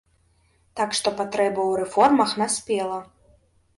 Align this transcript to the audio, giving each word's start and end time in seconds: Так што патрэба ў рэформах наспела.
Так 0.79 0.95
што 1.01 1.13
патрэба 1.21 1.61
ў 1.67 1.71
рэформах 1.85 2.35
наспела. 2.43 2.99